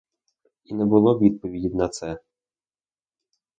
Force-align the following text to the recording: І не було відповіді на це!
І 0.63 0.73
не 0.73 0.85
було 0.85 1.19
відповіді 1.19 1.69
на 1.69 1.87
це! 1.87 2.19